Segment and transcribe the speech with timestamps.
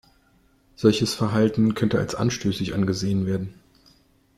[0.75, 3.53] Solches Verhalten könnte als anstößig angesehen werden.